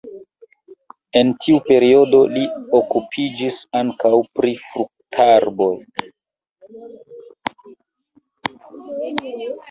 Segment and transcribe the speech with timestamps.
[1.19, 2.45] En tiu periodo li
[2.79, 5.75] okupiĝis ankaŭ pri fruktarboj.